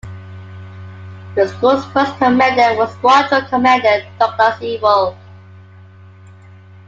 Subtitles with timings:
[1.35, 5.15] The school's first commander was Squadron Commander Douglas Evill.